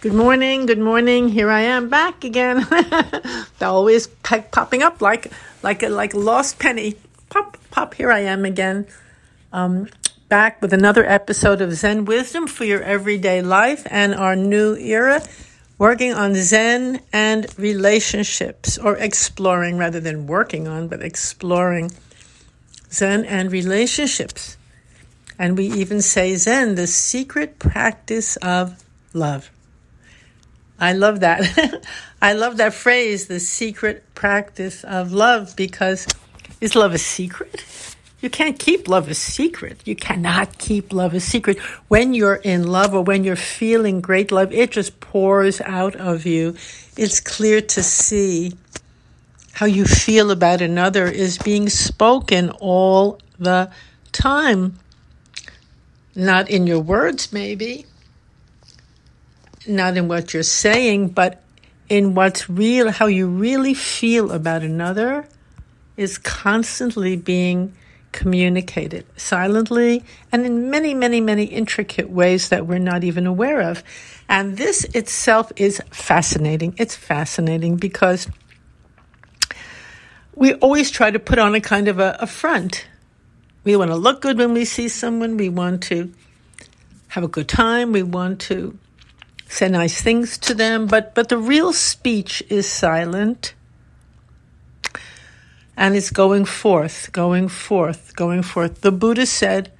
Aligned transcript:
Good 0.00 0.14
morning, 0.14 0.66
good 0.66 0.78
morning. 0.78 1.28
Here 1.28 1.50
I 1.50 1.62
am 1.62 1.88
back 1.88 2.22
again. 2.22 2.64
They're 3.58 3.68
always 3.68 4.06
popping 4.06 4.80
up 4.80 5.02
like 5.02 5.32
like 5.64 5.82
a 5.82 5.88
like 5.88 6.14
lost 6.14 6.60
penny. 6.60 6.94
Pop, 7.30 7.56
pop. 7.72 7.94
Here 7.94 8.12
I 8.12 8.20
am 8.20 8.44
again, 8.44 8.86
um, 9.52 9.88
back 10.28 10.62
with 10.62 10.72
another 10.72 11.04
episode 11.04 11.60
of 11.60 11.74
Zen 11.74 12.04
Wisdom 12.04 12.46
for 12.46 12.62
your 12.64 12.80
everyday 12.80 13.42
life 13.42 13.88
and 13.90 14.14
our 14.14 14.36
new 14.36 14.76
era, 14.76 15.20
working 15.78 16.14
on 16.14 16.36
Zen 16.36 17.00
and 17.12 17.52
relationships, 17.58 18.78
or 18.78 18.96
exploring 18.98 19.78
rather 19.78 19.98
than 19.98 20.28
working 20.28 20.68
on, 20.68 20.86
but 20.86 21.02
exploring 21.02 21.90
Zen 22.92 23.24
and 23.24 23.50
relationships. 23.50 24.56
And 25.40 25.58
we 25.58 25.66
even 25.72 26.00
say 26.02 26.36
Zen, 26.36 26.76
the 26.76 26.86
secret 26.86 27.58
practice 27.58 28.36
of 28.36 28.80
love. 29.12 29.50
I 30.80 30.92
love 30.92 31.20
that. 31.20 31.84
I 32.22 32.32
love 32.34 32.56
that 32.58 32.74
phrase, 32.74 33.26
the 33.26 33.40
secret 33.40 34.04
practice 34.14 34.84
of 34.84 35.12
love, 35.12 35.54
because 35.56 36.06
is 36.60 36.74
love 36.74 36.94
a 36.94 36.98
secret? 36.98 37.64
You 38.20 38.30
can't 38.30 38.58
keep 38.58 38.88
love 38.88 39.08
a 39.08 39.14
secret. 39.14 39.80
You 39.84 39.94
cannot 39.94 40.58
keep 40.58 40.92
love 40.92 41.14
a 41.14 41.20
secret. 41.20 41.58
When 41.86 42.14
you're 42.14 42.34
in 42.34 42.66
love 42.66 42.92
or 42.92 43.02
when 43.02 43.22
you're 43.22 43.36
feeling 43.36 44.00
great 44.00 44.32
love, 44.32 44.52
it 44.52 44.72
just 44.72 44.98
pours 44.98 45.60
out 45.60 45.94
of 45.94 46.26
you. 46.26 46.56
It's 46.96 47.20
clear 47.20 47.60
to 47.60 47.82
see 47.82 48.54
how 49.52 49.66
you 49.66 49.84
feel 49.84 50.32
about 50.32 50.60
another 50.60 51.06
is 51.06 51.38
being 51.38 51.68
spoken 51.68 52.50
all 52.50 53.20
the 53.38 53.70
time. 54.10 54.78
Not 56.16 56.50
in 56.50 56.66
your 56.66 56.80
words, 56.80 57.32
maybe, 57.32 57.86
not 59.68 59.96
in 59.96 60.08
what 60.08 60.34
you're 60.34 60.42
saying, 60.42 61.08
but 61.10 61.42
in 61.88 62.14
what's 62.14 62.48
real, 62.48 62.90
how 62.90 63.06
you 63.06 63.26
really 63.26 63.74
feel 63.74 64.30
about 64.32 64.62
another 64.62 65.26
is 65.96 66.18
constantly 66.18 67.16
being 67.16 67.74
communicated 68.12 69.04
silently 69.16 70.02
and 70.32 70.46
in 70.46 70.70
many, 70.70 70.94
many, 70.94 71.20
many 71.20 71.44
intricate 71.44 72.08
ways 72.08 72.48
that 72.48 72.66
we're 72.66 72.78
not 72.78 73.04
even 73.04 73.26
aware 73.26 73.60
of. 73.60 73.82
And 74.28 74.56
this 74.56 74.84
itself 74.84 75.52
is 75.56 75.82
fascinating. 75.90 76.74
It's 76.78 76.94
fascinating 76.94 77.76
because 77.76 78.28
we 80.34 80.54
always 80.54 80.90
try 80.90 81.10
to 81.10 81.18
put 81.18 81.38
on 81.38 81.54
a 81.54 81.60
kind 81.60 81.88
of 81.88 81.98
a, 81.98 82.16
a 82.20 82.26
front. 82.26 82.86
We 83.64 83.76
want 83.76 83.90
to 83.90 83.96
look 83.96 84.22
good 84.22 84.38
when 84.38 84.52
we 84.54 84.64
see 84.64 84.88
someone. 84.88 85.36
We 85.36 85.48
want 85.48 85.82
to 85.84 86.12
have 87.08 87.24
a 87.24 87.28
good 87.28 87.48
time. 87.48 87.92
We 87.92 88.02
want 88.02 88.40
to 88.42 88.78
say 89.48 89.68
nice 89.68 90.00
things 90.00 90.38
to 90.38 90.54
them, 90.54 90.86
but, 90.86 91.14
but 91.14 91.28
the 91.28 91.38
real 91.38 91.72
speech 91.72 92.42
is 92.48 92.70
silent. 92.70 93.54
And 95.76 95.94
it's 95.96 96.10
going 96.10 96.44
forth, 96.44 97.10
going 97.12 97.48
forth, 97.48 98.14
going 98.14 98.42
forth. 98.42 98.80
The 98.80 98.92
Buddha 98.92 99.26
said, 99.26 99.72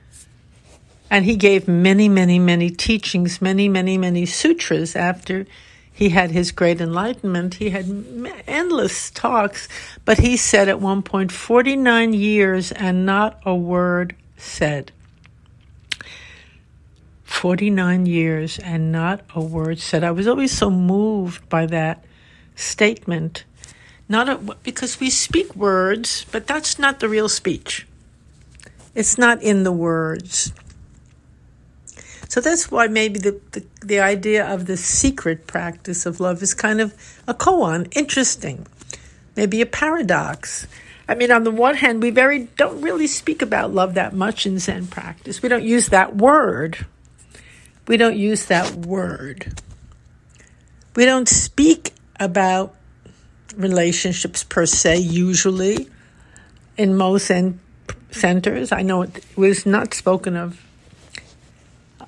and 1.11 1.25
he 1.25 1.37
gave 1.37 1.67
many, 1.67 2.09
many, 2.09 2.39
many 2.39 2.71
teachings, 2.71 3.43
many, 3.43 3.69
many, 3.69 3.99
many 3.99 4.27
sutras 4.27 4.95
after 4.95 5.47
he 5.93 6.11
had 6.11 6.31
his 6.31 6.53
great 6.53 6.81
enlightenment. 6.81 7.55
He 7.55 7.71
had 7.71 8.31
endless 8.47 9.11
talks, 9.11 9.69
but 10.05 10.19
he 10.19 10.37
said 10.37 10.69
at 10.69 10.81
one 10.81 11.03
point, 11.03 11.33
49 11.33 12.13
years 12.13 12.71
and 12.73 13.05
not 13.05 13.41
a 13.45 13.55
word 13.55 14.15
said. 14.37 14.93
49 17.29 18.07
years 18.07 18.59
and 18.59 18.91
not 18.91 19.21
a 19.34 19.41
word 19.41 19.79
said. 19.79 20.03
I 20.03 20.11
was 20.11 20.27
always 20.27 20.51
so 20.51 20.71
moved 20.71 21.47
by 21.48 21.67
that 21.67 22.03
statement. 22.57 23.45
Not 24.09 24.29
a, 24.29 24.37
because 24.65 24.98
we 24.98 25.11
speak 25.11 25.55
words, 25.55 26.25
but 26.33 26.47
that's 26.47 26.79
not 26.79 26.99
the 26.99 27.09
real 27.09 27.29
speech. 27.29 27.87
It's 28.94 29.19
not 29.19 29.43
in 29.43 29.62
the 29.62 29.71
words. 29.71 30.53
So 32.28 32.41
that's 32.41 32.71
why 32.71 32.89
maybe 32.89 33.21
the, 33.21 33.39
the, 33.53 33.65
the 33.84 34.00
idea 34.00 34.45
of 34.47 34.66
the 34.66 34.78
secret 34.78 35.47
practice 35.47 36.06
of 36.06 36.21
love 36.21 36.43
is 36.43 36.55
kind 36.55 36.81
of 36.81 36.95
a 37.28 37.34
koan, 37.34 37.95
interesting, 37.95 38.66
maybe 39.37 39.60
a 39.60 39.66
paradox. 39.66 40.66
I 41.06 41.15
mean, 41.15 41.31
on 41.31 41.45
the 41.45 41.53
one 41.53 41.77
hand, 41.77 42.03
we 42.03 42.10
very 42.10 42.49
don't 42.56 42.81
really 42.81 43.06
speak 43.06 43.43
about 43.43 43.72
love 43.72 43.95
that 43.95 44.15
much 44.15 44.47
in 44.47 44.59
Zen 44.59 44.87
practice. 44.87 45.43
We 45.43 45.50
don't 45.50 45.62
use 45.62 45.91
that 45.91 46.16
word 46.16 46.87
we 47.88 47.97
don't 47.97 48.16
use 48.16 48.47
that 48.47 48.72
word. 48.75 49.60
We 50.94 51.04
don't 51.04 51.28
speak 51.28 51.94
about 52.21 52.75
relationships 53.56 54.44
per 54.44 54.66
se, 54.66 54.99
usually, 54.99 55.88
in 56.77 56.94
most 56.97 57.31
en- 57.31 57.59
centers. 58.10 58.72
I 58.72 58.82
know 58.82 59.03
it 59.03 59.25
was 59.37 59.65
not 59.66 59.94
spoken 59.94 60.37
of 60.37 60.65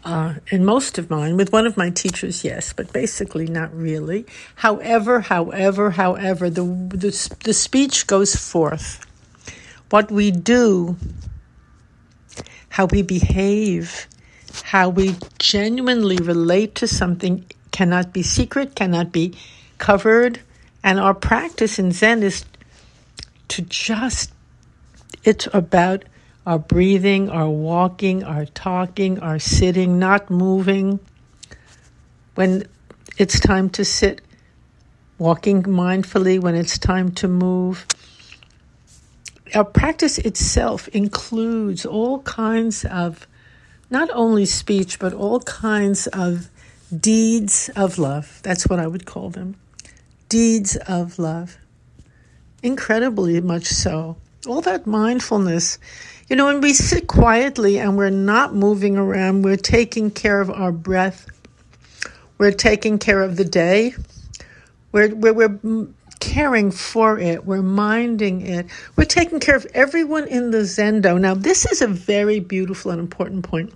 uh, 0.05 0.35
in 0.51 0.65
most 0.65 0.99
of 0.99 1.11
mine. 1.11 1.37
With 1.37 1.53
one 1.53 1.67
of 1.67 1.77
my 1.77 1.91
teachers, 1.91 2.45
yes, 2.45 2.73
but 2.73 2.93
basically 2.93 3.47
not 3.47 3.75
really. 3.75 4.27
However, 4.57 5.21
however, 5.21 5.91
however, 5.91 6.51
the, 6.51 6.65
the, 6.65 7.37
the 7.45 7.55
speech 7.55 8.07
goes 8.07 8.37
forth. 8.37 9.07
What 9.91 10.11
we 10.11 10.31
do, 10.31 10.97
how 12.71 12.87
we 12.87 13.03
behave, 13.03 14.07
how 14.65 14.89
we 14.89 15.17
genuinely 15.39 16.17
relate 16.17 16.75
to 16.77 16.87
something 16.87 17.45
cannot 17.71 18.13
be 18.13 18.23
secret, 18.23 18.75
cannot 18.75 19.13
be 19.13 19.35
covered. 19.79 20.41
And 20.83 20.99
our 20.99 21.15
practice 21.15 21.79
in 21.79 21.93
Zen 21.93 22.23
is 22.23 22.45
to 23.49 23.63
just, 23.63 24.33
it's 25.25 25.49
about 25.53 26.05
our 26.47 26.59
breathing, 26.59 27.29
our 27.29 27.49
walking, 27.49 28.25
our 28.25 28.47
talking, 28.47 29.21
our 29.21 29.39
sitting, 29.39 29.99
not 29.99 30.31
moving. 30.31 31.01
When 32.35 32.67
it's 33.19 33.39
time 33.39 33.71
to 33.71 33.85
sit, 33.85 34.23
walking 35.19 35.63
mindfully, 35.63 36.41
when 36.41 36.55
it's 36.55 36.79
time 36.79 37.13
to 37.13 37.29
move. 37.29 37.87
Our 39.55 39.65
practice 39.65 40.19
itself 40.19 40.89
includes 40.89 41.85
all 41.85 42.21
kinds 42.23 42.85
of 42.87 43.27
not 43.91 44.09
only 44.13 44.47
speech, 44.47 44.99
but 44.99 45.13
all 45.13 45.41
kinds 45.41 46.07
of 46.09 46.49
deeds 46.97 47.71
of 47.77 47.99
love. 47.99 48.41
That's 48.43 48.67
what 48.67 48.79
I 48.79 48.87
would 48.87 49.05
call 49.05 49.31
them. 49.31 49.57
Deeds 50.29 50.77
of 50.77 51.19
love. 51.19 51.59
Incredibly 52.63 53.41
much 53.41 53.67
so. 53.67 54.17
All 54.47 54.61
that 54.63 54.87
mindfulness. 54.87 55.79
You 56.29 56.37
know, 56.37 56.47
when 56.47 56.61
we 56.61 56.73
sit 56.73 57.09
quietly 57.09 57.79
and 57.79 57.97
we're 57.97 58.11
not 58.11 58.55
moving 58.55 58.97
around, 58.97 59.43
we're 59.43 59.57
taking 59.57 60.11
care 60.11 60.41
of 60.41 60.51
our 60.51 60.71
breath, 60.71 61.27
we're 62.39 62.53
taking 62.53 62.99
care 62.99 63.23
of 63.23 63.37
the 63.37 63.45
day, 63.45 63.95
we're, 64.93 65.13
we're, 65.15 65.33
we're 65.33 65.89
caring 66.21 66.71
for 66.71 67.19
it, 67.19 67.45
we're 67.45 67.63
minding 67.63 68.43
it, 68.43 68.67
we're 68.97 69.05
taking 69.05 69.41
care 69.41 69.57
of 69.57 69.67
everyone 69.75 70.29
in 70.29 70.51
the 70.51 70.59
Zendo. 70.59 71.19
Now, 71.19 71.35
this 71.35 71.67
is 71.67 71.83
a 71.83 71.89
very 71.89 72.39
beautiful 72.39 72.91
and 72.91 73.01
important 73.01 73.45
point. 73.45 73.73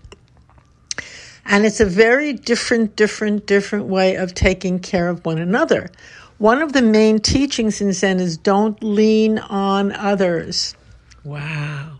And 1.46 1.66
it's 1.66 1.80
a 1.80 1.86
very 1.86 2.32
different, 2.32 2.96
different, 2.96 3.46
different 3.46 3.86
way 3.86 4.14
of 4.14 4.34
taking 4.34 4.78
care 4.78 5.08
of 5.08 5.24
one 5.24 5.38
another. 5.38 5.90
One 6.38 6.62
of 6.62 6.72
the 6.72 6.82
main 6.82 7.18
teachings 7.18 7.80
in 7.80 7.92
Zen 7.92 8.18
is 8.18 8.36
don't 8.36 8.82
lean 8.82 9.38
on 9.38 9.92
others. 9.92 10.74
Wow. 11.22 11.98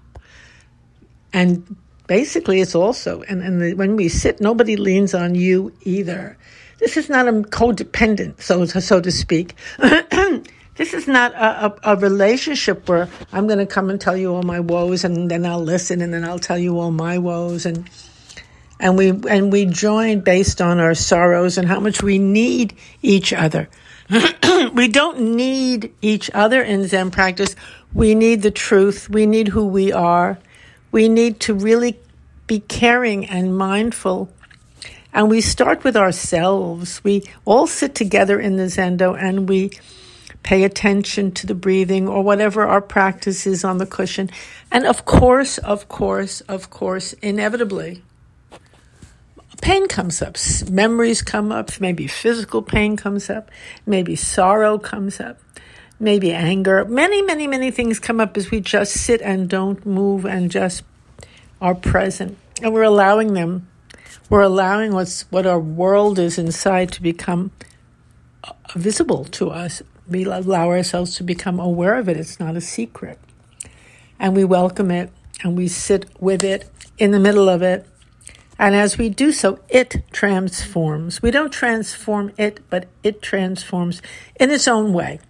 And 1.33 1.77
basically, 2.07 2.61
it's 2.61 2.75
also, 2.75 3.23
and, 3.23 3.43
and 3.43 3.61
the, 3.61 3.75
when 3.75 3.97
we 3.97 4.09
sit, 4.09 4.41
nobody 4.41 4.77
leans 4.77 5.15
on 5.15 5.35
you 5.35 5.73
either. 5.83 6.37
This 6.79 6.97
is 6.97 7.09
not 7.09 7.29
a 7.29 7.33
codependent, 7.33 8.41
so, 8.41 8.65
so 8.67 9.01
to 9.01 9.11
speak. 9.11 9.55
this 9.79 10.93
is 10.93 11.07
not 11.07 11.33
a, 11.35 11.67
a, 11.67 11.95
a, 11.95 11.97
relationship 11.97 12.89
where 12.89 13.09
I'm 13.33 13.47
going 13.47 13.61
to 13.61 13.67
come 13.67 13.91
and 13.91 14.01
tell 14.01 14.17
you 14.17 14.35
all 14.35 14.43
my 14.43 14.61
woes 14.61 15.05
and 15.05 15.31
then 15.31 15.47
I'll 15.47 15.63
listen 15.63 16.01
and 16.01 16.13
then 16.13 16.25
I'll 16.25 16.39
tell 16.39 16.59
you 16.59 16.79
all 16.79 16.91
my 16.91 17.19
woes 17.19 17.65
and 17.65 17.89
and 18.81 18.99
we 18.99 19.11
and 19.29 19.53
we 19.53 19.67
join 19.67 20.21
based 20.21 20.61
on 20.61 20.81
our 20.81 20.95
sorrows 20.95 21.59
and 21.59 21.69
how 21.69 21.79
much 21.79 22.03
we 22.03 22.19
need 22.19 22.77
each 23.03 23.33
other. 23.33 23.69
we 24.75 24.89
don't 24.89 25.21
need 25.21 25.95
each 26.03 26.31
other 26.35 26.61
in 26.61 26.87
Zen 26.87 27.11
practice. 27.11 27.55
We 27.93 28.15
need 28.15 28.43
the 28.43 28.51
truth. 28.51 29.09
We 29.09 29.27
need 29.27 29.49
who 29.49 29.67
we 29.67 29.93
are. 29.93 30.39
We 30.91 31.09
need 31.09 31.41
to 31.41 31.55
really 31.55 31.99
be 32.47 32.61
caring 32.61 33.27
and 33.27 33.57
mindful. 33.57 34.29
And 35.15 35.31
we 35.31 35.41
start 35.41 35.85
with 35.85 35.97
ourselves. 35.97 37.03
We 37.05 37.23
all 37.45 37.67
sit 37.69 37.95
together 37.95 38.39
in 38.39 38.57
the 38.57 38.65
Zendo 38.65 39.17
and 39.17 39.49
we 39.49 39.71
pay 40.43 40.65
attention 40.65 41.31
to 41.33 41.47
the 41.47 41.55
breathing 41.55 42.09
or 42.09 42.23
whatever 42.23 42.67
our 42.67 42.83
practice 42.83 43.47
is 43.47 43.65
on 43.65 43.79
the 43.79 43.87
cushion. 43.87 44.29
And 44.71 44.87
of 44.87 45.05
course, 45.05 45.57
of 45.59 45.89
course, 45.89 46.43
of 46.43 46.69
course, 46.69 47.15
inevitably, 47.15 48.03
pain 49.63 49.89
comes 49.89 50.21
up, 50.21 50.37
memories 50.69 51.23
come 51.23 51.51
up, 51.51 51.81
maybe 51.81 52.07
physical 52.07 52.61
pain 52.61 52.97
comes 52.97 53.31
up, 53.31 53.51
maybe 53.87 54.17
sorrow 54.17 54.79
comes 54.79 55.21
up, 55.21 55.39
maybe 55.99 56.33
anger. 56.33 56.85
Many, 56.85 57.23
many, 57.23 57.47
many 57.47 57.71
things 57.71 57.99
come 57.99 58.21
up 58.21 58.37
as 58.37 58.51
we 58.51 58.61
just 58.61 58.93
sit 58.93 59.23
and 59.23 59.49
don't 59.49 59.87
move 59.87 60.27
and 60.27 60.51
just 60.51 60.83
are 61.61 61.75
present. 61.75 62.37
And 62.61 62.75
we're 62.75 62.83
allowing 62.83 63.33
them, 63.33 63.69
we're 64.35 64.41
allowing 64.41 64.93
what's, 64.93 65.31
what 65.31 65.47
our 65.47 65.61
world 65.61 66.19
is 66.19 66.39
inside 66.39 66.91
to 66.91 67.01
become 67.01 67.53
uh, 68.43 68.53
visible 68.75 69.25
to 69.25 69.49
us. 69.49 69.81
We 70.09 70.25
allow 70.25 70.71
ourselves 70.71 71.15
to 71.19 71.23
become 71.23 71.61
aware 71.61 71.95
of 71.95 72.09
it. 72.09 72.17
It's 72.17 72.41
not 72.41 72.57
a 72.57 72.61
secret. 72.61 73.21
And 74.19 74.35
we 74.35 74.43
welcome 74.43 74.91
it 74.91 75.13
and 75.45 75.57
we 75.57 75.69
sit 75.69 76.07
with 76.21 76.43
it 76.43 76.69
in 76.99 77.13
the 77.13 77.21
middle 77.21 77.49
of 77.49 77.63
it 77.63 77.87
and 78.59 78.75
as 78.75 78.99
we 78.99 79.09
do 79.09 79.31
so, 79.33 79.61
it 79.69 80.03
transforms. 80.13 81.23
We 81.23 81.31
don't 81.31 81.53
transform 81.53 82.33
it, 82.37 82.61
but 82.71 82.89
it 83.03 83.21
transforms 83.23 84.03
in 84.41 84.51
its 84.51 84.67
own 84.69 84.93
way. 84.93 85.21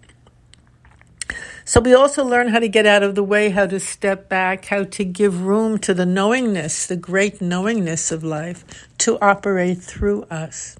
So 1.65 1.81
we 1.81 1.95
also 1.95 2.25
learn 2.25 2.49
how 2.49 2.59
to 2.59 2.69
get 2.69 2.87
out 2.87 3.03
of 3.03 3.15
the 3.15 3.23
way, 3.23 3.51
how 3.51 3.67
to 3.67 3.81
step 3.81 4.29
back, 4.29 4.67
how 4.67 4.85
to 4.85 5.05
give 5.05 5.43
room 5.43 5.79
to 5.79 5.95
the 5.95 6.05
knowingness, 6.05 6.87
the 6.87 6.97
great 6.97 7.41
knowingness 7.41 8.13
of 8.13 8.23
life 8.23 8.65
to 8.99 9.19
operate 9.21 9.79
through 9.79 10.25
us. 10.25 10.77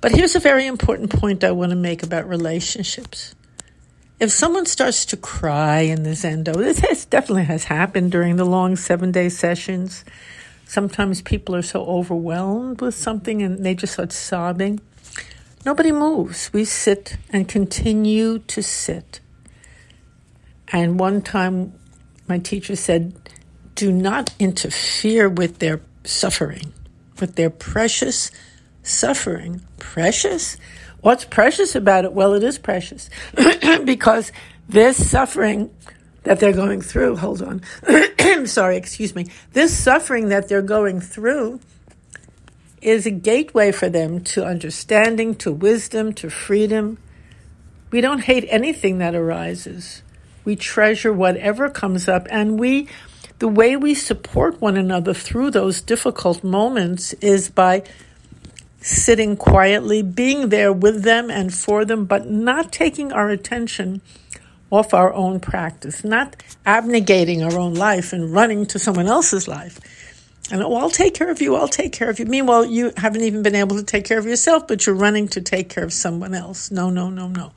But 0.00 0.12
here's 0.12 0.34
a 0.34 0.40
very 0.40 0.66
important 0.66 1.10
point 1.10 1.44
I 1.44 1.52
want 1.52 1.70
to 1.70 1.76
make 1.76 2.02
about 2.02 2.28
relationships. 2.28 3.34
If 4.18 4.30
someone 4.30 4.66
starts 4.66 5.04
to 5.06 5.16
cry 5.16 5.80
in 5.80 6.02
the 6.02 6.10
Zendo, 6.10 6.54
this 6.54 6.78
has, 6.80 7.04
definitely 7.04 7.44
has 7.44 7.64
happened 7.64 8.12
during 8.12 8.36
the 8.36 8.44
long 8.44 8.76
seven 8.76 9.12
day 9.12 9.28
sessions 9.28 10.04
Sometimes 10.70 11.20
people 11.20 11.56
are 11.56 11.62
so 11.62 11.84
overwhelmed 11.84 12.80
with 12.80 12.94
something 12.94 13.42
and 13.42 13.66
they 13.66 13.74
just 13.74 13.94
start 13.94 14.12
sobbing. 14.12 14.78
Nobody 15.66 15.90
moves. 15.90 16.52
We 16.52 16.64
sit 16.64 17.16
and 17.30 17.48
continue 17.48 18.38
to 18.38 18.62
sit. 18.62 19.18
And 20.72 20.98
one 20.98 21.22
time, 21.22 21.72
my 22.28 22.38
teacher 22.38 22.76
said, 22.76 23.14
Do 23.74 23.90
not 23.90 24.34
interfere 24.38 25.28
with 25.28 25.58
their 25.58 25.80
suffering, 26.04 26.72
with 27.18 27.34
their 27.36 27.50
precious 27.50 28.30
suffering. 28.82 29.62
Precious? 29.78 30.56
What's 31.00 31.24
precious 31.24 31.74
about 31.74 32.04
it? 32.04 32.12
Well, 32.12 32.34
it 32.34 32.42
is 32.42 32.58
precious 32.58 33.10
because 33.84 34.32
this 34.68 35.10
suffering 35.10 35.70
that 36.22 36.38
they're 36.38 36.52
going 36.52 36.82
through, 36.82 37.16
hold 37.16 37.42
on, 37.42 37.62
sorry, 38.46 38.76
excuse 38.76 39.14
me, 39.14 39.26
this 39.52 39.76
suffering 39.76 40.28
that 40.28 40.48
they're 40.48 40.62
going 40.62 41.00
through 41.00 41.60
is 42.82 43.06
a 43.06 43.10
gateway 43.10 43.72
for 43.72 43.88
them 43.88 44.22
to 44.22 44.44
understanding, 44.44 45.34
to 45.34 45.52
wisdom, 45.52 46.12
to 46.14 46.30
freedom. 46.30 46.98
We 47.90 48.00
don't 48.00 48.20
hate 48.20 48.46
anything 48.48 48.98
that 48.98 49.14
arises. 49.14 50.02
We 50.50 50.56
treasure 50.56 51.12
whatever 51.12 51.70
comes 51.70 52.08
up, 52.08 52.26
and 52.28 52.58
we, 52.58 52.88
the 53.38 53.46
way 53.46 53.76
we 53.76 53.94
support 53.94 54.60
one 54.60 54.76
another 54.76 55.14
through 55.14 55.52
those 55.52 55.80
difficult 55.80 56.42
moments 56.42 57.12
is 57.20 57.48
by 57.48 57.84
sitting 58.80 59.36
quietly, 59.36 60.02
being 60.02 60.48
there 60.48 60.72
with 60.72 61.04
them 61.04 61.30
and 61.30 61.54
for 61.54 61.84
them, 61.84 62.04
but 62.04 62.28
not 62.28 62.72
taking 62.72 63.12
our 63.12 63.30
attention 63.30 64.00
off 64.72 64.92
our 64.92 65.14
own 65.14 65.38
practice, 65.38 66.02
not 66.02 66.34
abnegating 66.66 67.44
our 67.44 67.56
own 67.56 67.74
life 67.74 68.12
and 68.12 68.32
running 68.32 68.66
to 68.66 68.80
someone 68.80 69.06
else's 69.06 69.46
life. 69.46 69.78
And 70.50 70.64
oh, 70.64 70.74
I'll 70.74 70.90
take 70.90 71.14
care 71.14 71.30
of 71.30 71.40
you, 71.40 71.54
I'll 71.54 71.68
take 71.68 71.92
care 71.92 72.10
of 72.10 72.18
you. 72.18 72.24
Meanwhile, 72.24 72.64
you 72.64 72.90
haven't 72.96 73.22
even 73.22 73.44
been 73.44 73.54
able 73.54 73.76
to 73.76 73.84
take 73.84 74.04
care 74.04 74.18
of 74.18 74.26
yourself, 74.26 74.66
but 74.66 74.84
you're 74.84 74.96
running 74.96 75.28
to 75.28 75.40
take 75.40 75.68
care 75.68 75.84
of 75.84 75.92
someone 75.92 76.34
else. 76.34 76.72
No, 76.72 76.90
no, 76.90 77.08
no, 77.08 77.28
no. 77.28 77.52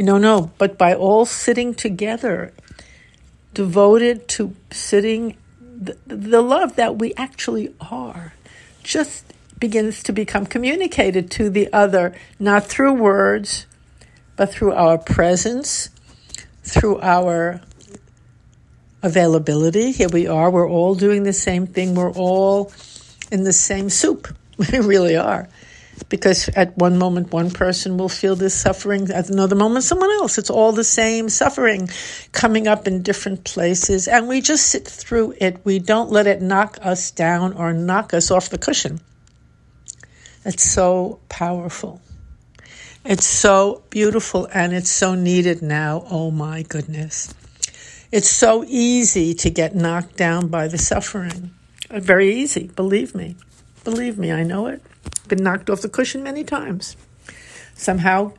No, 0.00 0.16
no. 0.16 0.50
But 0.58 0.78
by 0.78 0.94
all 0.94 1.26
sitting 1.26 1.74
together, 1.74 2.52
devoted 3.52 4.28
to 4.28 4.56
sitting, 4.70 5.36
the, 5.60 5.96
the 6.06 6.40
love 6.40 6.76
that 6.76 6.98
we 6.98 7.12
actually 7.14 7.74
are 7.80 8.32
just 8.82 9.24
begins 9.58 10.02
to 10.04 10.12
become 10.12 10.46
communicated 10.46 11.30
to 11.32 11.50
the 11.50 11.70
other, 11.72 12.14
not 12.38 12.64
through 12.66 12.94
words, 12.94 13.66
but 14.36 14.50
through 14.50 14.72
our 14.72 14.96
presence, 14.96 15.90
through 16.62 16.98
our 17.02 17.60
availability. 19.02 19.92
Here 19.92 20.08
we 20.08 20.26
are. 20.26 20.50
We're 20.50 20.68
all 20.68 20.94
doing 20.94 21.24
the 21.24 21.34
same 21.34 21.66
thing. 21.66 21.94
We're 21.94 22.12
all 22.12 22.72
in 23.30 23.44
the 23.44 23.52
same 23.52 23.90
soup. 23.90 24.28
We 24.58 24.78
really 24.78 25.16
are. 25.16 25.48
Because 26.08 26.48
at 26.50 26.76
one 26.76 26.98
moment, 26.98 27.32
one 27.32 27.50
person 27.50 27.96
will 27.96 28.08
feel 28.08 28.36
this 28.36 28.54
suffering, 28.54 29.10
at 29.10 29.30
another 29.30 29.56
moment, 29.56 29.84
someone 29.84 30.10
else. 30.10 30.38
It's 30.38 30.50
all 30.50 30.72
the 30.72 30.84
same 30.84 31.28
suffering 31.28 31.88
coming 32.32 32.66
up 32.66 32.86
in 32.86 33.02
different 33.02 33.44
places. 33.44 34.08
And 34.08 34.28
we 34.28 34.40
just 34.40 34.66
sit 34.66 34.86
through 34.86 35.34
it. 35.40 35.60
We 35.64 35.78
don't 35.78 36.10
let 36.10 36.26
it 36.26 36.42
knock 36.42 36.78
us 36.82 37.10
down 37.10 37.52
or 37.52 37.72
knock 37.72 38.14
us 38.14 38.30
off 38.30 38.48
the 38.48 38.58
cushion. 38.58 39.00
It's 40.44 40.62
so 40.62 41.20
powerful. 41.28 42.00
It's 43.04 43.26
so 43.26 43.82
beautiful 43.90 44.46
and 44.52 44.72
it's 44.72 44.90
so 44.90 45.14
needed 45.14 45.62
now. 45.62 46.04
Oh 46.10 46.30
my 46.30 46.62
goodness. 46.62 47.32
It's 48.12 48.28
so 48.28 48.64
easy 48.66 49.34
to 49.34 49.50
get 49.50 49.74
knocked 49.74 50.16
down 50.16 50.48
by 50.48 50.68
the 50.68 50.78
suffering. 50.78 51.52
Very 51.90 52.34
easy, 52.34 52.68
believe 52.68 53.14
me. 53.14 53.36
Believe 53.84 54.18
me, 54.18 54.32
I 54.32 54.42
know 54.42 54.66
it. 54.66 54.82
Been 55.28 55.42
knocked 55.42 55.70
off 55.70 55.82
the 55.82 55.88
cushion 55.88 56.22
many 56.22 56.44
times. 56.44 56.96
Somehow 57.74 58.32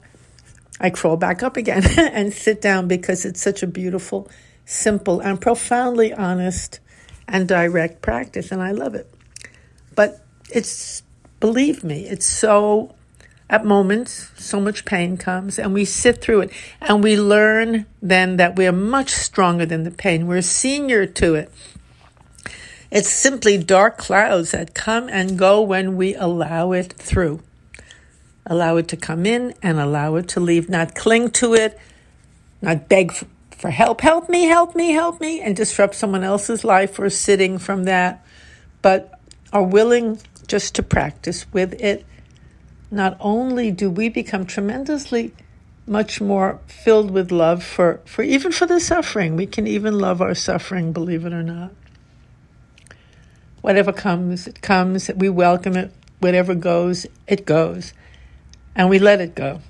I 0.79 0.89
crawl 0.89 1.17
back 1.17 1.43
up 1.43 1.57
again 1.57 1.83
and 1.97 2.33
sit 2.33 2.61
down 2.61 2.87
because 2.87 3.25
it's 3.25 3.41
such 3.41 3.63
a 3.63 3.67
beautiful, 3.67 4.29
simple, 4.65 5.19
and 5.19 5.39
profoundly 5.39 6.13
honest 6.13 6.79
and 7.27 7.47
direct 7.47 8.01
practice, 8.01 8.51
and 8.51 8.61
I 8.61 8.71
love 8.71 8.95
it. 8.95 9.11
But 9.95 10.23
it's, 10.49 11.03
believe 11.39 11.83
me, 11.83 12.07
it's 12.07 12.25
so 12.25 12.95
at 13.51 13.65
moments, 13.65 14.31
so 14.37 14.61
much 14.61 14.85
pain 14.85 15.17
comes, 15.17 15.59
and 15.59 15.73
we 15.73 15.83
sit 15.83 16.21
through 16.21 16.41
it. 16.41 16.51
And 16.81 17.03
we 17.03 17.19
learn 17.19 17.85
then 18.01 18.37
that 18.37 18.55
we're 18.55 18.71
much 18.71 19.09
stronger 19.09 19.65
than 19.65 19.83
the 19.83 19.91
pain. 19.91 20.25
We're 20.25 20.41
senior 20.41 21.05
to 21.05 21.35
it. 21.35 21.51
It's 22.91 23.09
simply 23.09 23.57
dark 23.57 23.97
clouds 23.97 24.51
that 24.51 24.73
come 24.73 25.07
and 25.09 25.39
go 25.39 25.61
when 25.61 25.95
we 25.95 26.13
allow 26.13 26.73
it 26.73 26.93
through. 26.93 27.41
Allow 28.45 28.77
it 28.77 28.89
to 28.89 28.97
come 28.97 29.25
in 29.25 29.53
and 29.63 29.79
allow 29.79 30.15
it 30.15 30.27
to 30.29 30.39
leave, 30.39 30.69
not 30.69 30.93
cling 30.93 31.31
to 31.31 31.53
it, 31.53 31.79
not 32.62 32.89
beg 32.89 33.13
for 33.51 33.69
help. 33.69 34.01
Help 34.01 34.27
me, 34.27 34.43
help 34.43 34.75
me, 34.75 34.91
help 34.91 35.21
me, 35.21 35.39
and 35.39 35.55
disrupt 35.55 35.95
someone 35.95 36.24
else's 36.24 36.63
life 36.63 37.00
or 37.00 37.10
sitting 37.10 37.57
from 37.57 37.86
that, 37.86 38.25
but 38.81 39.19
are 39.53 39.63
willing 39.63 40.19
just 40.48 40.75
to 40.75 40.83
practice 40.83 41.45
with 41.53 41.74
it 41.81 42.05
not 42.91 43.15
only 43.21 43.71
do 43.71 43.89
we 43.89 44.10
become 44.10 44.45
tremendously 44.45 45.33
much 45.88 46.19
more 46.19 46.60
filled 46.67 47.10
with 47.10 47.31
love 47.31 47.63
for, 47.63 48.01
for 48.05 48.21
even 48.21 48.51
for 48.51 48.65
the 48.65 48.79
suffering, 48.79 49.36
we 49.36 49.48
can 49.48 49.65
even 49.65 49.98
love 49.98 50.21
our 50.21 50.36
suffering, 50.36 50.91
believe 50.91 51.25
it 51.25 51.33
or 51.33 51.41
not. 51.41 51.71
Whatever 53.62 53.94
comes, 53.94 54.48
it 54.48 54.62
comes. 54.62 55.10
We 55.15 55.30
welcome 55.30 55.75
it. 55.75 55.94
Whatever 56.20 56.56
goes, 56.56 57.06
it 57.27 57.46
goes. 57.46 57.94
And 58.75 58.89
we 58.89 59.00
let 59.00 59.22
it 59.22 59.36
go. 59.36 59.62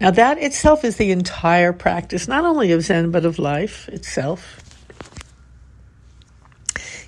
Now, 0.00 0.10
that 0.10 0.38
itself 0.38 0.82
is 0.82 0.96
the 0.96 1.10
entire 1.10 1.74
practice, 1.74 2.26
not 2.26 2.44
only 2.44 2.72
of 2.72 2.82
Zen, 2.82 3.10
but 3.10 3.26
of 3.26 3.38
life 3.38 3.88
itself. 3.90 4.69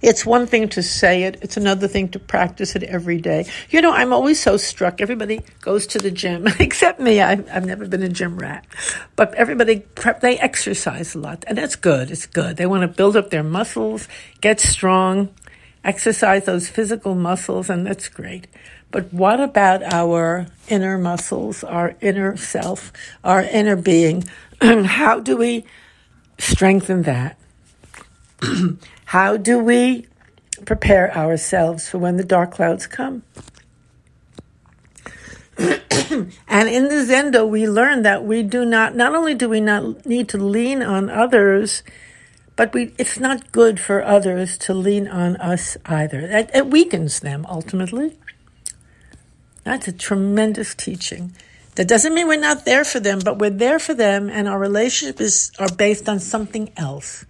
It's 0.02 0.26
one 0.26 0.48
thing 0.48 0.68
to 0.70 0.82
say 0.82 1.22
it, 1.22 1.38
it's 1.42 1.56
another 1.56 1.86
thing 1.86 2.08
to 2.10 2.18
practice 2.18 2.74
it 2.74 2.82
every 2.82 3.20
day. 3.20 3.46
You 3.70 3.80
know, 3.80 3.92
I'm 3.92 4.12
always 4.12 4.40
so 4.40 4.56
struck. 4.56 5.00
Everybody 5.00 5.40
goes 5.60 5.86
to 5.88 5.98
the 5.98 6.10
gym, 6.10 6.46
except 6.58 6.98
me. 6.98 7.20
I've, 7.20 7.48
I've 7.48 7.64
never 7.64 7.86
been 7.86 8.02
a 8.02 8.08
gym 8.08 8.36
rat. 8.36 8.66
But 9.14 9.32
everybody, 9.34 9.84
they 10.20 10.38
exercise 10.38 11.14
a 11.14 11.20
lot, 11.20 11.44
and 11.46 11.56
that's 11.56 11.76
good. 11.76 12.10
It's 12.10 12.26
good. 12.26 12.56
They 12.56 12.66
want 12.66 12.82
to 12.82 12.88
build 12.88 13.16
up 13.16 13.30
their 13.30 13.44
muscles, 13.44 14.08
get 14.40 14.58
strong, 14.58 15.32
exercise 15.84 16.44
those 16.46 16.68
physical 16.68 17.14
muscles, 17.14 17.70
and 17.70 17.86
that's 17.86 18.08
great. 18.08 18.48
But 18.90 19.12
what 19.12 19.40
about 19.40 19.82
our 19.82 20.46
inner 20.68 20.98
muscles, 20.98 21.64
our 21.64 21.96
inner 22.00 22.36
self, 22.36 22.92
our 23.24 23.42
inner 23.42 23.76
being? 23.76 24.24
How 24.60 25.20
do 25.20 25.36
we 25.36 25.64
strengthen 26.38 27.02
that? 27.02 27.38
How 29.12 29.36
do 29.36 29.58
we 29.58 30.06
prepare 30.64 31.14
ourselves 31.14 31.86
for 31.86 31.98
when 31.98 32.16
the 32.16 32.24
dark 32.24 32.52
clouds 32.52 32.86
come? 32.86 33.24
and 35.58 36.32
in 36.48 36.84
the 36.88 37.04
Zendo, 37.06 37.46
we 37.46 37.68
learn 37.68 38.04
that 38.04 38.24
we 38.24 38.42
do 38.42 38.64
not, 38.64 38.96
not 38.96 39.14
only 39.14 39.34
do 39.34 39.50
we 39.50 39.60
not 39.60 40.06
need 40.06 40.30
to 40.30 40.38
lean 40.38 40.82
on 40.82 41.10
others, 41.10 41.82
but 42.56 42.72
we, 42.72 42.94
it's 42.96 43.20
not 43.20 43.52
good 43.52 43.78
for 43.78 44.02
others 44.02 44.56
to 44.56 44.72
lean 44.72 45.06
on 45.06 45.36
us 45.36 45.76
either. 45.84 46.20
It, 46.20 46.50
it 46.54 46.68
weakens 46.68 47.20
them 47.20 47.44
ultimately. 47.50 48.16
That's 49.62 49.88
a 49.88 49.92
tremendous 49.92 50.74
teaching. 50.74 51.34
That 51.74 51.86
doesn't 51.86 52.14
mean 52.14 52.28
we're 52.28 52.40
not 52.40 52.64
there 52.64 52.82
for 52.82 52.98
them, 52.98 53.18
but 53.22 53.38
we're 53.38 53.50
there 53.50 53.78
for 53.78 53.92
them, 53.92 54.30
and 54.30 54.48
our 54.48 54.58
relationships 54.58 55.52
are 55.58 55.68
based 55.68 56.08
on 56.08 56.18
something 56.18 56.72
else. 56.78 57.26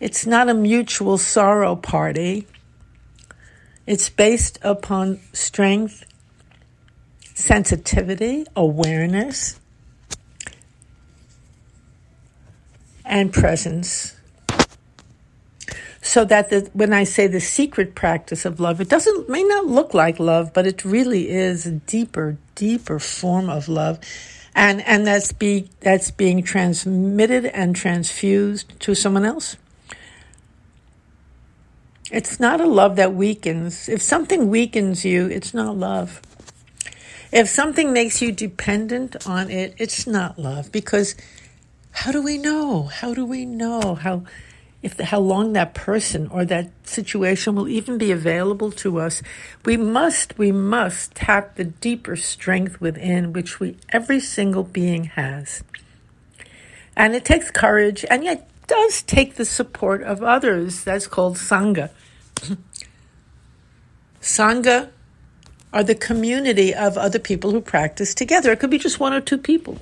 It's 0.00 0.26
not 0.26 0.48
a 0.48 0.54
mutual 0.54 1.18
sorrow 1.18 1.76
party. 1.76 2.46
It's 3.86 4.08
based 4.08 4.58
upon 4.62 5.20
strength, 5.32 6.04
sensitivity, 7.34 8.46
awareness, 8.56 9.60
and 13.04 13.32
presence 13.32 14.14
so 16.04 16.24
that 16.26 16.50
the, 16.50 16.70
when 16.74 16.92
I 16.92 17.04
say 17.04 17.26
the 17.26 17.40
secret 17.40 17.94
practice 17.94 18.44
of 18.44 18.60
love, 18.60 18.80
it 18.80 18.88
doesn't 18.90 19.28
may 19.28 19.42
not 19.42 19.66
look 19.66 19.94
like 19.94 20.20
love, 20.20 20.52
but 20.52 20.66
it 20.66 20.84
really 20.84 21.30
is 21.30 21.66
a 21.66 21.72
deeper, 21.72 22.36
deeper 22.54 22.98
form 22.98 23.48
of 23.48 23.68
love, 23.68 23.98
and 24.54 24.82
and 24.82 25.06
that's 25.06 25.32
be 25.32 25.70
that's 25.80 26.10
being 26.10 26.42
transmitted 26.42 27.46
and 27.46 27.74
transfused 27.74 28.78
to 28.80 28.94
someone 28.94 29.24
else. 29.24 29.56
It's 32.10 32.38
not 32.38 32.60
a 32.60 32.66
love 32.66 32.96
that 32.96 33.14
weakens. 33.14 33.88
If 33.88 34.02
something 34.02 34.50
weakens 34.50 35.04
you, 35.04 35.26
it's 35.26 35.54
not 35.54 35.76
love. 35.76 36.20
If 37.32 37.48
something 37.48 37.92
makes 37.92 38.22
you 38.22 38.30
dependent 38.30 39.26
on 39.26 39.50
it, 39.50 39.74
it's 39.78 40.06
not 40.06 40.38
love 40.38 40.70
because 40.70 41.16
how 41.90 42.12
do 42.12 42.22
we 42.22 42.38
know? 42.38 42.84
How 42.84 43.14
do 43.14 43.24
we 43.24 43.44
know 43.44 43.94
how 43.94 44.24
if 44.84 45.00
how 45.00 45.18
long 45.18 45.54
that 45.54 45.72
person 45.72 46.28
or 46.28 46.44
that 46.44 46.70
situation 46.86 47.54
will 47.54 47.68
even 47.68 47.96
be 47.96 48.12
available 48.12 48.70
to 48.70 49.00
us. 49.00 49.22
We 49.64 49.78
must, 49.78 50.36
we 50.36 50.52
must 50.52 51.14
tap 51.14 51.56
the 51.56 51.64
deeper 51.64 52.16
strength 52.16 52.82
within 52.82 53.32
which 53.32 53.58
we 53.58 53.78
every 53.88 54.20
single 54.20 54.62
being 54.62 55.04
has. 55.04 55.64
And 56.94 57.16
it 57.16 57.24
takes 57.24 57.50
courage 57.50 58.04
and 58.10 58.24
yet 58.24 58.46
does 58.66 59.02
take 59.02 59.34
the 59.34 59.44
support 59.44 60.02
of 60.02 60.22
others. 60.22 60.84
That's 60.84 61.06
called 61.06 61.36
Sangha. 61.36 61.90
Sangha 64.20 64.90
are 65.72 65.82
the 65.84 65.94
community 65.94 66.72
of 66.74 66.96
other 66.96 67.18
people 67.18 67.50
who 67.50 67.60
practice 67.60 68.14
together. 68.14 68.52
It 68.52 68.60
could 68.60 68.70
be 68.70 68.78
just 68.78 69.00
one 69.00 69.12
or 69.12 69.20
two 69.20 69.38
people. 69.38 69.78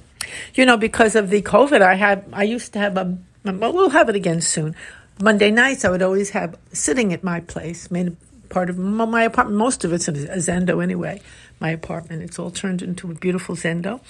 You 0.54 0.64
know, 0.64 0.76
because 0.76 1.14
of 1.14 1.30
the 1.30 1.42
COVID, 1.42 1.82
I 1.82 1.94
had 1.94 2.24
I 2.32 2.44
used 2.44 2.72
to 2.72 2.78
have 2.78 2.96
a 2.96 3.18
well, 3.44 3.72
we'll 3.72 3.90
have 3.90 4.08
it 4.08 4.16
again 4.16 4.40
soon. 4.40 4.74
Monday 5.20 5.50
nights, 5.50 5.84
I 5.84 5.90
would 5.90 6.02
always 6.02 6.30
have 6.30 6.58
sitting 6.72 7.12
at 7.12 7.22
my 7.22 7.40
place, 7.40 7.90
made 7.90 8.16
part 8.48 8.70
of 8.70 8.78
my 8.78 9.22
apartment. 9.22 9.58
Most 9.58 9.84
of 9.84 9.92
it's 9.92 10.08
a 10.08 10.12
zendo 10.12 10.82
anyway. 10.82 11.20
My 11.60 11.70
apartment, 11.70 12.22
it's 12.22 12.38
all 12.38 12.50
turned 12.50 12.82
into 12.82 13.10
a 13.10 13.14
beautiful 13.14 13.54
zendo, 13.54 14.00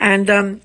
and 0.00 0.30
um, 0.30 0.60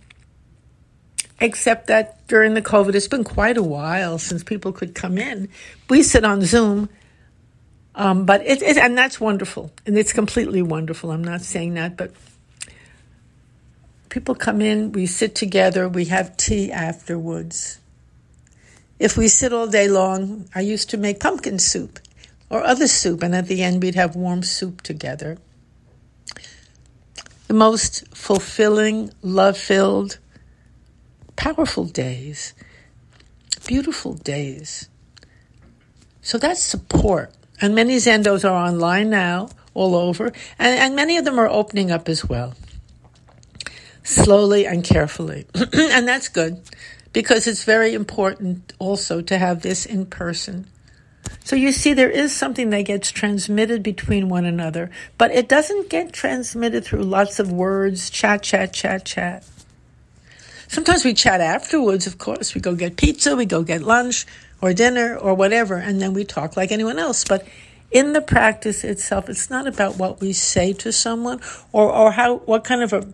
except 1.42 1.88
that 1.88 2.26
during 2.28 2.54
the 2.54 2.62
COVID, 2.62 2.96
it's 2.96 3.08
been 3.08 3.24
quite 3.24 3.58
a 3.58 3.64
while 3.64 4.18
since 4.18 4.44
people 4.44 4.72
could 4.72 4.96
come 4.96 5.18
in. 5.18 5.50
We 5.90 6.04
sit 6.04 6.24
on 6.24 6.44
Zoom. 6.44 6.88
Um, 7.94 8.26
but 8.26 8.46
it, 8.46 8.62
it, 8.62 8.78
and 8.78 8.98
that's 8.98 9.20
wonderful, 9.20 9.70
and 9.86 9.98
it's 9.98 10.14
completely 10.14 10.62
wonderful. 10.62 11.12
I'm 11.12 11.24
not 11.24 11.42
saying 11.42 11.74
that, 11.74 11.98
but 11.98 12.14
people 14.08 14.34
come 14.34 14.62
in, 14.62 14.94
we 14.94 15.06
sit 15.06 15.36
together, 15.36 15.90
we 15.90 16.06
have 16.06 16.38
tea 16.38 16.72
afterwards. 16.72 17.80
If 18.98 19.18
we 19.18 19.28
sit 19.28 19.52
all 19.52 19.68
day 19.68 19.90
long, 19.90 20.48
I 20.56 20.62
used 20.62 20.90
to 20.92 20.98
make 20.98 21.20
pumpkin 21.20 21.60
soup 21.60 22.00
or 22.50 22.64
other 22.64 22.88
soup, 22.88 23.24
and 23.24 23.36
at 23.36 23.48
the 23.48 23.62
end 23.62 23.84
we'd 23.84 23.96
have 23.96 24.16
warm 24.16 24.44
soup 24.44 24.82
together. 24.82 25.38
The 27.48 27.54
most 27.54 28.08
fulfilling, 28.16 29.12
love 29.22 29.58
filled, 29.58 30.20
powerful 31.36 31.86
days, 31.86 32.54
beautiful 33.66 34.14
days. 34.14 34.90
So 36.22 36.38
that's 36.38 36.64
support. 36.64 37.34
And 37.62 37.76
many 37.76 37.98
Zendos 37.98 38.44
are 38.44 38.56
online 38.56 39.10
now, 39.10 39.50
all 39.74 39.96
over, 39.96 40.28
and, 40.58 40.80
and 40.80 40.96
many 40.96 41.18
of 41.18 41.26
them 41.26 41.40
are 41.40 41.50
opening 41.50 41.92
up 41.92 42.10
as 42.10 42.28
well. 42.28 42.56
Slowly 44.04 44.66
and 44.66 44.84
carefully. 44.84 45.46
and 45.74 46.08
that's 46.08 46.28
good 46.28 46.62
because 47.14 47.48
it's 47.48 47.64
very 47.64 47.94
important 47.94 48.74
also 48.80 49.22
to 49.22 49.38
have 49.38 49.62
this 49.62 49.86
in 49.86 50.06
person. 50.06 50.68
So 51.44 51.56
you 51.56 51.72
see, 51.72 51.94
there 51.94 52.10
is 52.10 52.36
something 52.36 52.70
that 52.72 52.84
gets 52.84 53.12
transmitted 53.12 53.84
between 53.84 54.30
one 54.30 54.46
another, 54.46 54.90
but 55.18 55.32
it 55.32 55.48
doesn't 55.48 55.90
get 55.90 56.14
transmitted 56.14 56.84
through 56.84 57.04
lots 57.04 57.40
of 57.40 57.52
words, 57.52 58.10
chat, 58.10 58.44
chat, 58.44 58.74
chat, 58.74 59.06
chat. 59.06 59.44
Sometimes 60.72 61.04
we 61.04 61.13
chat 61.13 61.42
afterwards, 61.42 62.08
of 62.08 62.18
course. 62.18 62.56
We 62.56 62.62
go 62.62 62.75
get 62.75 62.96
pizza, 62.96 63.36
we 63.36 63.46
go 63.46 63.62
get 63.62 63.82
lunch 63.82 64.25
or 64.62 64.72
dinner 64.72 65.18
or 65.18 65.34
whatever, 65.34 65.75
and 65.75 66.01
then 66.01 66.13
we 66.13 66.24
talk 66.24 66.56
like 66.56 66.72
anyone 66.72 66.98
else. 66.98 67.25
But 67.25 67.46
in 67.92 68.13
the 68.13 68.22
practice 68.22 68.86
itself, 68.86 69.28
it's 69.28 69.50
not 69.50 69.68
about 69.68 69.98
what 69.98 70.22
we 70.22 70.32
say 70.32 70.72
to 70.72 70.94
someone 70.94 71.42
or, 71.74 71.92
or 71.92 72.13
how 72.13 72.38
what 72.38 72.63
kind 72.63 72.84
of 72.84 72.94
a 72.94 73.13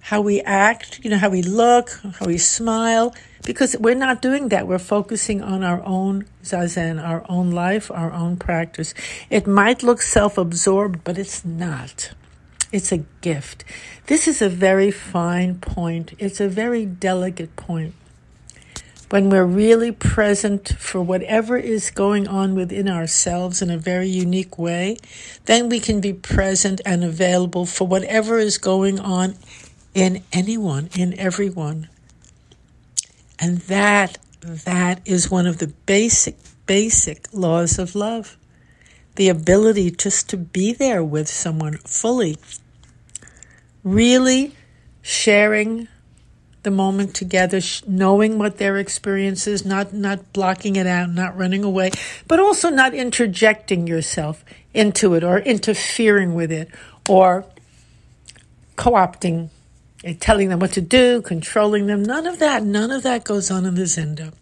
how 0.00 0.22
we 0.22 0.40
act, 0.40 0.98
you 1.04 1.10
know, 1.10 1.18
how 1.18 1.28
we 1.28 1.42
look, 1.42 1.90
how 2.18 2.24
we 2.24 2.38
smile, 2.38 3.14
because 3.44 3.76
we're 3.78 3.94
not 3.94 4.22
doing 4.22 4.48
that. 4.48 4.66
We're 4.66 4.78
focusing 4.78 5.42
on 5.42 5.62
our 5.62 5.82
own 5.84 6.24
zazen, 6.42 7.06
our 7.06 7.22
own 7.28 7.50
life, 7.50 7.90
our 7.90 8.10
own 8.12 8.38
practice. 8.38 8.94
It 9.28 9.46
might 9.46 9.82
look 9.82 10.00
self 10.00 10.38
absorbed, 10.38 11.04
but 11.04 11.18
it's 11.18 11.44
not. 11.44 12.12
It's 12.72 12.90
a 12.90 13.04
gift. 13.20 13.64
This 14.06 14.26
is 14.26 14.40
a 14.40 14.48
very 14.48 14.90
fine 14.90 15.56
point. 15.56 16.14
It's 16.18 16.40
a 16.40 16.48
very 16.48 16.86
delicate 16.86 17.54
point. 17.54 17.94
When 19.10 19.28
we're 19.28 19.44
really 19.44 19.92
present 19.92 20.70
for 20.78 21.02
whatever 21.02 21.58
is 21.58 21.90
going 21.90 22.26
on 22.26 22.54
within 22.54 22.88
ourselves 22.88 23.60
in 23.60 23.70
a 23.70 23.76
very 23.76 24.08
unique 24.08 24.56
way, 24.56 24.96
then 25.44 25.68
we 25.68 25.80
can 25.80 26.00
be 26.00 26.14
present 26.14 26.80
and 26.86 27.04
available 27.04 27.66
for 27.66 27.86
whatever 27.86 28.38
is 28.38 28.56
going 28.56 28.98
on 28.98 29.34
in 29.92 30.24
anyone, 30.32 30.88
in 30.96 31.18
everyone. 31.18 31.90
And 33.38 33.58
that, 33.62 34.16
that 34.40 35.02
is 35.04 35.30
one 35.30 35.46
of 35.46 35.58
the 35.58 35.66
basic, 35.84 36.36
basic 36.64 37.28
laws 37.34 37.78
of 37.78 37.94
love. 37.94 38.38
The 39.16 39.28
ability 39.28 39.90
just 39.90 40.28
to 40.30 40.36
be 40.36 40.72
there 40.72 41.04
with 41.04 41.28
someone 41.28 41.78
fully. 41.78 42.36
Really 43.84 44.54
sharing 45.02 45.88
the 46.62 46.70
moment 46.70 47.14
together, 47.14 47.60
knowing 47.86 48.38
what 48.38 48.58
their 48.58 48.78
experience 48.78 49.46
is, 49.46 49.64
not, 49.64 49.92
not 49.92 50.32
blocking 50.32 50.76
it 50.76 50.86
out, 50.86 51.10
not 51.10 51.36
running 51.36 51.64
away, 51.64 51.90
but 52.28 52.38
also 52.38 52.70
not 52.70 52.94
interjecting 52.94 53.86
yourself 53.86 54.44
into 54.72 55.14
it 55.14 55.24
or 55.24 55.40
interfering 55.40 56.34
with 56.34 56.52
it 56.52 56.68
or 57.08 57.44
co 58.76 58.92
opting 58.92 59.50
telling 60.18 60.48
them 60.48 60.58
what 60.58 60.72
to 60.72 60.80
do, 60.80 61.22
controlling 61.22 61.86
them. 61.86 62.02
None 62.02 62.26
of 62.26 62.38
that, 62.40 62.64
none 62.64 62.90
of 62.90 63.02
that 63.04 63.24
goes 63.24 63.50
on 63.50 63.64
in 63.64 63.74
the 63.74 63.82
Zendo. 63.82 64.32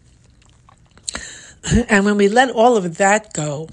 And 1.87 2.05
when 2.05 2.17
we 2.17 2.27
let 2.27 2.49
all 2.49 2.75
of 2.75 2.97
that 2.97 3.33
go, 3.33 3.69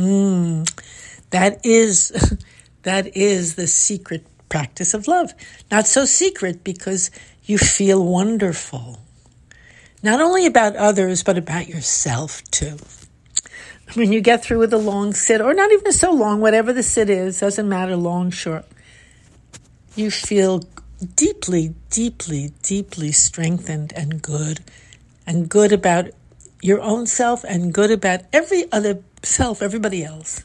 mm, 0.00 0.84
that 1.30 1.60
is 1.64 2.12
that 2.82 3.16
is 3.16 3.54
the 3.54 3.66
secret 3.66 4.26
practice 4.48 4.94
of 4.94 5.06
love. 5.06 5.32
Not 5.70 5.86
so 5.86 6.04
secret 6.04 6.64
because 6.64 7.10
you 7.44 7.58
feel 7.58 8.04
wonderful. 8.04 8.98
Not 10.02 10.20
only 10.20 10.46
about 10.46 10.76
others, 10.76 11.22
but 11.22 11.36
about 11.36 11.68
yourself 11.68 12.42
too. 12.50 12.78
When 13.94 14.12
you 14.12 14.20
get 14.20 14.42
through 14.42 14.60
with 14.60 14.72
a 14.72 14.78
long 14.78 15.14
sit, 15.14 15.40
or 15.40 15.52
not 15.52 15.72
even 15.72 15.92
so 15.92 16.12
long, 16.12 16.40
whatever 16.40 16.72
the 16.72 16.82
sit 16.82 17.10
is, 17.10 17.40
doesn't 17.40 17.68
matter, 17.68 17.96
long, 17.96 18.30
short 18.30 18.64
you 19.96 20.10
feel 20.10 20.62
deeply, 21.16 21.74
deeply, 21.90 22.52
deeply 22.62 23.12
strengthened 23.12 23.92
and 23.94 24.22
good, 24.22 24.60
and 25.26 25.48
good 25.48 25.72
about 25.72 26.10
your 26.62 26.80
own 26.80 27.06
self 27.06 27.44
and 27.44 27.72
good 27.72 27.90
about 27.90 28.20
every 28.32 28.70
other 28.70 28.94
self, 29.22 29.62
everybody 29.62 30.04
else. 30.04 30.42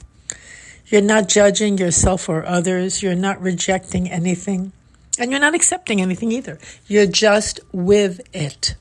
You're 0.88 1.02
not 1.02 1.28
judging 1.28 1.78
yourself 1.78 2.30
or 2.30 2.46
others. 2.46 3.02
You're 3.02 3.16
not 3.16 3.42
rejecting 3.42 4.10
anything. 4.10 4.72
And 5.18 5.32
you're 5.32 5.40
not 5.40 5.56
accepting 5.56 6.02
anything 6.02 6.32
either. 6.32 6.60
You're 6.88 7.08
just 7.08 7.60
with 7.72 8.22
it. 8.34 8.76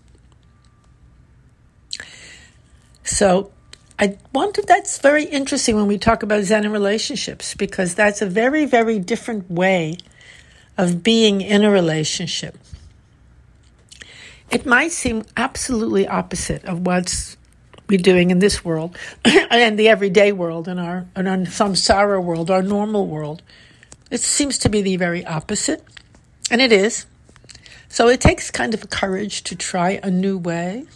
So 3.05 3.53
I 3.99 4.19
wanted, 4.33 4.67
that's 4.67 4.99
very 4.99 5.25
interesting 5.25 5.77
when 5.77 5.87
we 5.87 5.99
talk 5.99 6.23
about 6.23 6.43
Zen 6.43 6.65
and 6.65 6.73
relationships, 6.73 7.55
because 7.55 7.95
that's 7.95 8.21
a 8.21 8.27
very, 8.27 8.65
very 8.65 8.99
different 8.99 9.51
way 9.51 9.97
of 10.77 11.05
being 11.05 11.41
in 11.41 11.63
a 11.63 11.71
relationship. 11.71 12.59
it 14.51 14.65
might 14.65 14.93
seem 14.93 15.25
absolutely 15.37 16.07
opposite 16.07 16.65
of 16.65 16.87
what's 16.87 17.37
we're 17.95 18.03
doing 18.03 18.31
in 18.31 18.41
this 18.41 18.65
world 18.65 18.97
and 19.25 19.79
the 19.79 19.89
everyday 19.89 20.33
world 20.33 20.67
and 20.67 20.81
our 20.81 21.07
and 21.15 21.29
our 21.29 21.37
samsara 21.39 22.23
world, 22.23 22.51
our 22.51 22.63
normal 22.63 23.07
world. 23.07 23.43
It 24.11 24.21
seems 24.21 24.59
to 24.59 24.69
be 24.69 24.83
the 24.83 24.97
very 24.97 25.25
opposite, 25.25 25.85
and 26.51 26.61
it 26.61 26.73
is. 26.73 27.07
So 27.89 28.09
it 28.09 28.21
takes 28.21 28.51
kind 28.51 28.75
of 28.75 28.91
courage 28.91 29.45
to 29.45 29.55
try 29.57 30.01
a 30.03 30.11
new 30.11 30.37
way. 30.37 30.87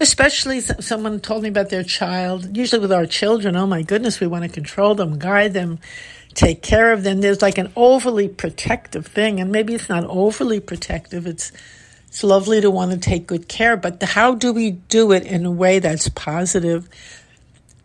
Especially 0.00 0.60
someone 0.60 1.18
told 1.20 1.42
me 1.42 1.48
about 1.48 1.70
their 1.70 1.82
child. 1.82 2.56
Usually 2.56 2.80
with 2.80 2.92
our 2.92 3.06
children, 3.06 3.56
oh 3.56 3.66
my 3.66 3.82
goodness, 3.82 4.20
we 4.20 4.26
want 4.26 4.44
to 4.44 4.50
control 4.50 4.94
them, 4.94 5.18
guide 5.18 5.54
them, 5.54 5.78
take 6.34 6.62
care 6.62 6.92
of 6.92 7.02
them. 7.02 7.22
There's 7.22 7.40
like 7.40 7.58
an 7.58 7.72
overly 7.74 8.28
protective 8.28 9.06
thing, 9.06 9.40
and 9.40 9.50
maybe 9.50 9.74
it's 9.74 9.88
not 9.88 10.04
overly 10.04 10.60
protective. 10.60 11.26
It's 11.26 11.52
it's 12.08 12.24
lovely 12.24 12.60
to 12.60 12.70
want 12.70 12.92
to 12.92 12.98
take 12.98 13.26
good 13.26 13.48
care, 13.48 13.76
but 13.76 14.02
how 14.02 14.34
do 14.34 14.52
we 14.52 14.70
do 14.70 15.12
it 15.12 15.24
in 15.24 15.44
a 15.44 15.50
way 15.50 15.78
that's 15.78 16.08
positive, 16.08 16.88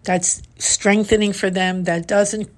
that's 0.04 0.42
strengthening 0.58 1.34
for 1.34 1.50
them, 1.50 1.84
that 1.86 2.08
doesn't 2.08 2.50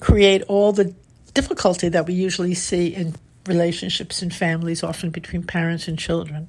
create 0.00 0.42
all 0.48 0.72
the 0.72 0.94
difficulty 1.34 1.88
that 1.88 2.06
we 2.06 2.14
usually 2.14 2.54
see 2.54 2.88
in 2.88 3.14
relationships 3.46 4.22
and 4.22 4.34
families, 4.34 4.82
often 4.82 5.10
between 5.10 5.42
parents 5.42 5.88
and 5.88 5.98
children? 5.98 6.48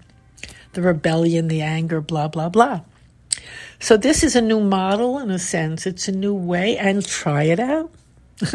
The 0.74 0.82
rebellion, 0.82 1.48
the 1.48 1.62
anger, 1.62 2.02
blah, 2.02 2.28
blah, 2.28 2.50
blah. 2.50 2.82
So, 3.80 3.98
this 3.98 4.24
is 4.24 4.36
a 4.36 4.42
new 4.42 4.60
model 4.60 5.20
in 5.20 5.32
a 5.32 5.40
sense. 5.40 5.88
It's 5.88 6.08
a 6.08 6.12
new 6.12 6.34
way, 6.34 6.78
and 6.78 7.06
try 7.06 7.44
it 7.44 7.60
out. 7.60 7.92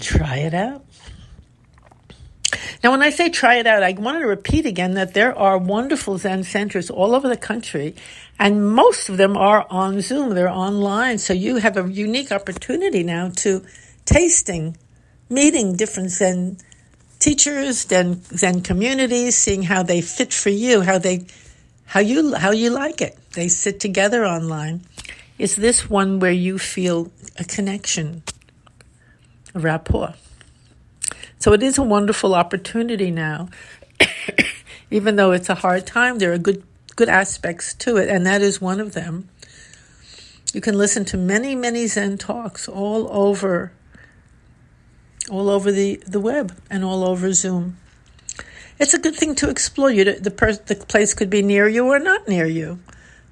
try 0.00 0.36
it 0.36 0.54
out. 0.54 0.84
Now, 2.82 2.92
when 2.92 3.02
I 3.02 3.10
say 3.10 3.28
try 3.28 3.56
it 3.56 3.66
out, 3.66 3.82
I 3.82 3.92
want 3.92 4.20
to 4.20 4.26
repeat 4.26 4.64
again 4.64 4.94
that 4.94 5.12
there 5.12 5.36
are 5.36 5.58
wonderful 5.58 6.16
Zen 6.16 6.44
centers 6.44 6.90
all 6.90 7.14
over 7.14 7.28
the 7.28 7.36
country, 7.36 7.96
and 8.38 8.68
most 8.72 9.08
of 9.08 9.16
them 9.16 9.36
are 9.36 9.66
on 9.68 10.00
Zoom, 10.00 10.34
they're 10.34 10.48
online. 10.48 11.18
So 11.18 11.32
you 11.32 11.56
have 11.56 11.76
a 11.76 11.90
unique 11.90 12.30
opportunity 12.30 13.02
now 13.02 13.30
to 13.38 13.64
tasting, 14.04 14.76
meeting 15.28 15.74
different 15.74 16.10
Zen 16.10 16.58
teachers, 17.18 17.80
Zen, 17.88 18.22
Zen 18.22 18.60
communities, 18.62 19.36
seeing 19.36 19.64
how 19.64 19.82
they 19.82 20.00
fit 20.00 20.32
for 20.32 20.50
you, 20.50 20.82
how 20.82 20.98
they, 20.98 21.26
how 21.84 21.98
you, 21.98 22.34
how 22.34 22.52
you 22.52 22.70
like 22.70 23.00
it. 23.00 23.18
They 23.32 23.48
sit 23.48 23.80
together 23.80 24.24
online. 24.24 24.82
Is 25.36 25.56
this 25.56 25.90
one 25.90 26.20
where 26.20 26.32
you 26.32 26.58
feel 26.58 27.10
a 27.36 27.44
connection, 27.44 28.22
a 29.52 29.58
rapport? 29.58 30.14
So 31.38 31.52
it 31.52 31.62
is 31.62 31.78
a 31.78 31.82
wonderful 31.82 32.34
opportunity 32.34 33.10
now. 33.10 33.48
Even 34.90 35.16
though 35.16 35.32
it's 35.32 35.48
a 35.48 35.54
hard 35.56 35.86
time, 35.86 36.18
there 36.18 36.32
are 36.32 36.38
good 36.38 36.62
good 36.96 37.08
aspects 37.08 37.74
to 37.74 37.96
it, 37.96 38.08
and 38.08 38.26
that 38.26 38.42
is 38.42 38.60
one 38.60 38.80
of 38.80 38.92
them. 38.92 39.28
You 40.52 40.60
can 40.60 40.76
listen 40.76 41.04
to 41.06 41.16
many, 41.16 41.54
many 41.54 41.86
Zen 41.86 42.18
talks 42.18 42.68
all 42.68 43.08
over 43.12 43.72
all 45.30 45.50
over 45.50 45.70
the, 45.70 46.02
the 46.06 46.20
web 46.20 46.56
and 46.70 46.84
all 46.84 47.04
over 47.04 47.32
Zoom. 47.32 47.76
It's 48.78 48.94
a 48.94 48.98
good 48.98 49.14
thing 49.14 49.34
to 49.36 49.50
explore. 49.50 49.90
You 49.90 50.04
the 50.04 50.30
per, 50.30 50.52
the 50.54 50.74
place 50.74 51.14
could 51.14 51.30
be 51.30 51.42
near 51.42 51.68
you 51.68 51.86
or 51.86 51.98
not 51.98 52.26
near 52.28 52.46
you, 52.46 52.78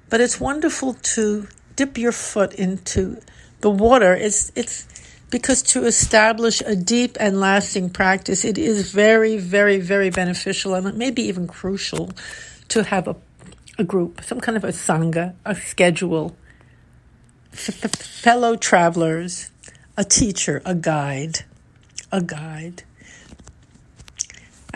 but 0.09 0.21
it's 0.21 0.39
wonderful 0.39 0.93
to 0.93 1.47
dip 1.75 1.97
your 1.97 2.11
foot 2.11 2.53
into 2.53 3.19
the 3.61 3.69
water. 3.69 4.13
It's 4.13 4.51
it's 4.55 4.87
because 5.29 5.61
to 5.63 5.85
establish 5.85 6.61
a 6.61 6.75
deep 6.75 7.17
and 7.19 7.39
lasting 7.39 7.89
practice, 7.89 8.45
it 8.45 8.57
is 8.57 8.91
very, 8.91 9.37
very, 9.37 9.79
very 9.79 10.09
beneficial 10.09 10.73
and 10.75 10.97
maybe 10.97 11.23
even 11.23 11.47
crucial 11.47 12.11
to 12.69 12.83
have 12.83 13.07
a, 13.07 13.15
a 13.77 13.83
group, 13.83 14.21
some 14.23 14.39
kind 14.39 14.57
of 14.57 14.63
a 14.63 14.69
sangha, 14.69 15.35
a 15.45 15.55
schedule, 15.55 16.35
f- 17.53 17.83
f- 17.85 17.95
fellow 17.95 18.55
travelers, 18.55 19.51
a 19.97 20.03
teacher, 20.03 20.61
a 20.65 20.75
guide, 20.75 21.45
a 22.11 22.21
guide. 22.21 22.83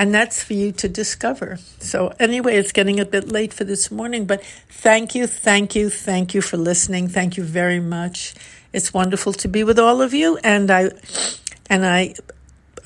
And 0.02 0.14
that's 0.16 0.42
for 0.44 0.54
you 0.54 0.72
to 0.72 0.90
discover. 0.90 1.60
So, 1.78 2.12
anyway, 2.20 2.56
it's 2.56 2.72
getting 2.72 3.00
a 3.00 3.06
bit 3.06 3.32
late 3.32 3.54
for 3.54 3.66
this 3.66 3.92
morning, 3.92 4.26
but 4.26 4.44
thank 4.68 5.14
you, 5.14 5.28
thank 5.28 5.76
you, 5.76 5.92
thank 5.92 6.34
you 6.34 6.42
for 6.42 6.58
listening. 6.58 7.08
Thank 7.08 7.38
you 7.38 7.44
very 7.44 7.80
much. 7.80 8.34
It's 8.74 8.96
wonderful 8.96 9.32
to 9.34 9.48
be 9.48 9.64
with 9.64 9.78
all 9.78 10.02
of 10.02 10.16
you, 10.16 10.40
and 10.44 10.72
I 10.72 10.90
and 11.70 11.86
I 11.86 12.16